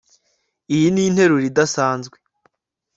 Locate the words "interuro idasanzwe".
1.09-2.17